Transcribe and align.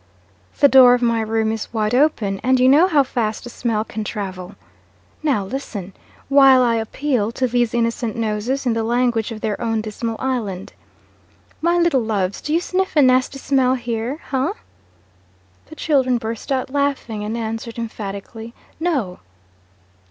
'The 0.57 0.67
door 0.67 0.95
of 0.95 1.03
my 1.03 1.21
room 1.21 1.51
is 1.51 1.71
wide 1.71 1.93
open 1.93 2.39
and 2.41 2.59
you 2.59 2.67
know 2.67 2.87
how 2.87 3.03
fast 3.03 3.45
a 3.45 3.51
smell 3.51 3.83
can 3.83 4.03
travel. 4.03 4.55
Now 5.21 5.45
listen, 5.45 5.93
while 6.27 6.63
I 6.63 6.77
appeal 6.77 7.31
to 7.33 7.45
these 7.47 7.71
innocent 7.75 8.15
noses, 8.15 8.65
in 8.65 8.73
the 8.73 8.83
language 8.83 9.31
of 9.31 9.41
their 9.41 9.61
own 9.61 9.79
dismal 9.79 10.15
island. 10.17 10.73
My 11.61 11.77
little 11.77 12.01
loves, 12.01 12.41
do 12.41 12.51
you 12.51 12.59
sniff 12.61 12.95
a 12.95 13.03
nasty 13.03 13.37
smell 13.37 13.75
here 13.75 14.17
ha?' 14.29 14.53
The 15.67 15.75
children 15.75 16.17
burst 16.17 16.51
out 16.51 16.71
laughing, 16.71 17.23
and 17.23 17.37
answered 17.37 17.77
emphatically, 17.77 18.55
'No.' 18.79 19.19